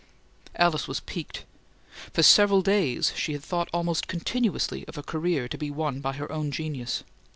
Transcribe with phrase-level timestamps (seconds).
[0.55, 1.45] Alice was piqued.
[2.11, 6.13] For several days she had thought almost continuously of a career to be won by
[6.13, 7.03] her own genius.